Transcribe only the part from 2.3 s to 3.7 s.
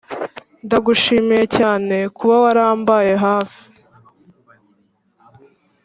waram baye hafi